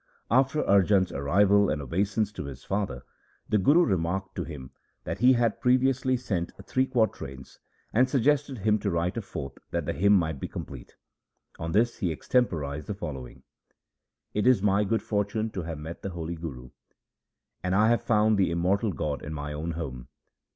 [0.31, 3.03] After Arjan's arrival and obeisance to his father,
[3.47, 4.71] the Guru remarked to him
[5.03, 7.59] that he had previously sent three quatrains,
[7.93, 10.95] and suggested him to write a fourth that the hymn might be complete.
[11.59, 13.43] On this he extemporized the following:—
[14.33, 16.71] It is my good fortune to have met the holy Guru,
[17.61, 20.07] And I have found the Immortal God in my own home.